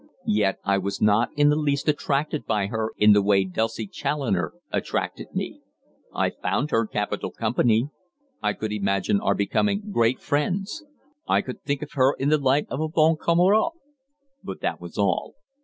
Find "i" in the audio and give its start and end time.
0.63-0.79, 6.11-6.31, 8.41-8.53, 11.27-11.43